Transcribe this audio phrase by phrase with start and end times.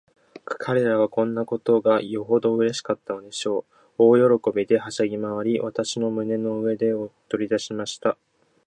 [0.45, 3.65] 彼等はこんなことがよほどうれしかったのでしょ
[3.99, 4.03] う。
[4.03, 8.17] 大喜びで、はしゃぎまわり、私の胸の上で踊りだしました。